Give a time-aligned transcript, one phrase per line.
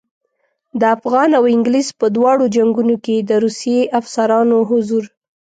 [0.79, 5.03] د افغان او انګلیس په دواړو جنګونو کې د روسي افسرانو حضور.